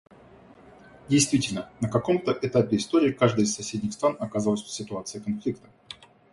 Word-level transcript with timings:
Действительно, 1.09 1.69
на 1.79 1.87
каком-то 1.87 2.35
этапе 2.41 2.77
истории 2.77 3.11
каждая 3.11 3.45
из 3.45 3.53
соседних 3.53 3.93
стран 3.93 4.17
оказывалась 4.19 4.63
в 4.63 4.71
ситуации 4.71 5.19
конфликта. 5.19 5.69